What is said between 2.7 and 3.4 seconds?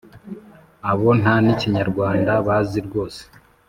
rwose!